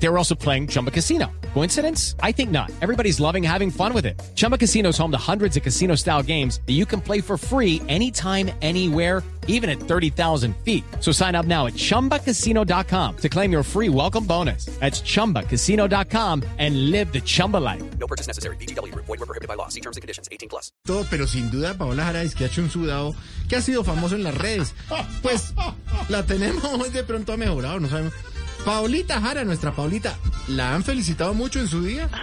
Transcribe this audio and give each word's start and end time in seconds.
They 0.00 0.08
were 0.08 0.16
also 0.18 0.34
playing 0.34 0.68
Chumba 0.68 0.90
Casino. 0.90 1.26
Coincidence? 1.54 2.14
I 2.22 2.30
think 2.32 2.50
not. 2.50 2.70
Everybody's 2.80 3.18
loving 3.18 3.42
having 3.42 3.70
fun 3.70 3.92
with 3.92 4.06
it. 4.06 4.20
Chumba 4.36 4.56
Casino 4.56 4.90
is 4.90 4.98
home 4.98 5.10
to 5.10 5.18
hundreds 5.18 5.56
of 5.56 5.62
casino 5.64 5.96
style 5.96 6.22
games 6.22 6.60
that 6.66 6.74
you 6.74 6.86
can 6.86 7.00
play 7.00 7.20
for 7.20 7.36
free 7.36 7.82
anytime, 7.88 8.50
anywhere, 8.62 9.24
even 9.48 9.68
at 9.68 9.80
30,000 9.80 10.54
feet. 10.58 10.84
So 11.00 11.10
sign 11.10 11.34
up 11.34 11.46
now 11.46 11.66
at 11.66 11.72
chumbacasino.com 11.72 13.16
to 13.16 13.28
claim 13.28 13.50
your 13.50 13.62
free 13.64 13.88
welcome 13.88 14.24
bonus. 14.24 14.66
That's 14.78 15.00
chumbacasino.com 15.00 16.44
and 16.58 16.90
live 16.92 17.12
the 17.12 17.20
Chumba 17.20 17.56
life. 17.56 17.82
No 17.98 18.06
purchase 18.06 18.28
necessary. 18.28 18.56
VGW. 18.56 18.94
Void 18.94 19.08
were 19.08 19.26
prohibited 19.26 19.48
by 19.48 19.54
law. 19.54 19.68
See 19.68 19.80
terms 19.80 19.96
and 19.96 20.02
conditions. 20.02 20.28
18 20.30 20.48
plus. 20.48 20.70
todo, 20.84 21.04
pero 21.10 21.26
sin 21.26 21.50
duda 21.50 21.74
Paola 21.76 22.04
Jara 22.04 22.22
es 22.22 22.34
que 22.34 22.44
ha 22.44 22.46
hecho 22.46 22.62
un 22.62 22.70
sudado 22.70 23.14
que 23.48 23.56
ha 23.56 23.60
sido 23.62 23.82
famoso 23.84 24.14
en 24.14 24.22
las 24.22 24.34
redes. 24.34 24.74
Pues 25.22 25.52
la 26.08 26.22
tenemos 26.24 26.92
de 26.92 27.02
pronto 27.02 27.32
ha 27.32 27.36
mejorado, 27.36 27.80
no 27.80 27.88
sabemos. 27.88 28.12
Paulita 28.64 29.20
Jara, 29.20 29.44
nuestra 29.44 29.72
Paulita, 29.72 30.14
¿la 30.48 30.74
han 30.74 30.84
felicitado 30.84 31.32
mucho 31.32 31.58
en 31.58 31.68
su 31.68 31.82
día? 31.82 32.08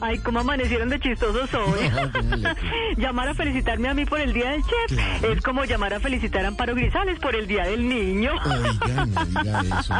Ay, 0.00 0.18
cómo 0.20 0.40
amanecieron 0.40 0.88
de 0.88 0.98
chistosos 1.00 1.52
hoy. 1.54 1.88
No, 2.38 2.54
llamar 2.96 3.28
a 3.28 3.34
felicitarme 3.34 3.88
a 3.88 3.94
mí 3.94 4.04
por 4.04 4.20
el 4.20 4.32
Día 4.32 4.50
del 4.50 4.62
Chef 4.62 4.88
Claro. 4.98 5.32
es 5.32 5.40
como 5.42 5.64
llamar 5.64 5.94
a 5.94 6.00
felicitar 6.00 6.44
a 6.44 6.48
Amparo 6.48 6.74
Grisales 6.74 7.18
por 7.18 7.34
el 7.34 7.46
Día 7.46 7.64
del 7.64 7.88
Niño. 7.88 8.32
Oiga, 8.44 9.06
no 9.06 9.24
diga 9.26 9.60
eso. 9.80 9.94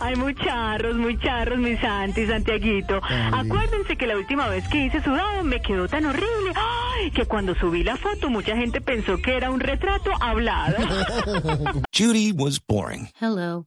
Ay, 0.00 0.16
muy 0.16 0.34
charros, 0.34 0.96
muy 0.96 1.18
charros, 1.18 1.58
mi 1.58 1.76
Santi, 1.78 2.26
Santiaguito. 2.26 3.00
Ay. 3.02 3.32
Acuérdense 3.46 3.96
que 3.96 4.06
la 4.06 4.16
última 4.16 4.48
vez 4.48 4.66
que 4.68 4.86
hice 4.86 5.02
sudado 5.02 5.44
me 5.44 5.60
quedó 5.60 5.88
tan 5.88 6.04
horrible 6.06 6.52
ay, 6.54 7.10
que 7.12 7.26
cuando 7.26 7.54
subí 7.54 7.84
la 7.84 7.96
foto 7.96 8.28
mucha 8.30 8.56
gente 8.56 8.80
pensó 8.80 9.18
que 9.22 9.36
era 9.36 9.50
un 9.50 9.60
retrato 9.60 10.10
hablado. 10.20 10.76
Judy 11.96 12.32
was 12.32 12.60
boring. 12.66 13.08
Hello. 13.20 13.66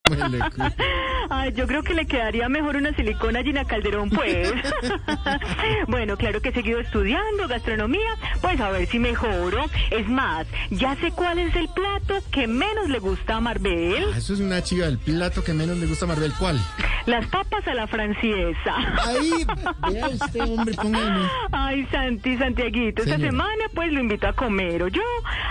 Cu- 0.15 0.63
Ay, 1.29 1.53
yo 1.53 1.65
creo 1.65 1.81
que 1.83 1.93
le 1.93 2.05
quedaría 2.05 2.49
mejor 2.49 2.75
una 2.75 2.93
silicona 2.93 3.39
a 3.39 3.43
Gina 3.43 3.63
Calderón, 3.65 4.09
pues. 4.09 4.51
bueno, 5.87 6.17
claro 6.17 6.41
que 6.41 6.49
he 6.49 6.53
seguido 6.53 6.79
estudiando 6.79 7.47
gastronomía, 7.47 8.09
pues 8.41 8.59
a 8.59 8.69
ver 8.69 8.87
si 8.87 8.99
mejoro. 8.99 9.65
Es 9.91 10.07
más, 10.09 10.45
ya 10.71 10.95
sé 10.97 11.11
cuál 11.11 11.39
es 11.39 11.55
el 11.55 11.69
plato 11.69 12.15
que 12.31 12.47
menos 12.47 12.89
le 12.89 12.99
gusta 12.99 13.35
a 13.37 13.39
Marbel. 13.41 14.05
Ah, 14.13 14.17
Eso 14.17 14.33
es 14.33 14.39
una 14.39 14.61
chiva, 14.61 14.87
el 14.87 14.97
plato 14.97 15.43
que 15.43 15.53
menos 15.53 15.77
le 15.77 15.85
gusta 15.87 16.05
a 16.05 16.09
Marvel. 16.09 16.33
¿Cuál? 16.37 16.59
Las 17.05 17.25
papas 17.27 17.65
a 17.67 17.73
la 17.73 17.87
francesa. 17.87 18.75
Ahí, 19.07 19.31
vea 19.91 20.07
usted, 20.09 20.41
hombre, 20.41 20.75
póngame. 20.75 21.25
Ay, 21.51 21.87
Santi, 21.91 22.37
Santiaguito, 22.37 23.03
esta 23.03 23.17
semana 23.17 23.63
pues 23.73 23.91
lo 23.91 23.99
invito 24.01 24.27
a 24.27 24.33
comer, 24.33 24.83
o 24.83 24.87
yo, 24.87 25.01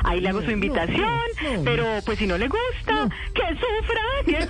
ahí 0.04 0.20
le 0.20 0.28
hago 0.28 0.42
su 0.42 0.50
invitación, 0.50 1.00
no, 1.42 1.52
no. 1.56 1.64
pero 1.64 1.84
pues 2.04 2.18
si 2.18 2.26
no 2.26 2.36
le 2.38 2.48
gusta, 2.48 3.08
que 3.34 3.42
sufra, 3.54 4.02
que 4.26 4.49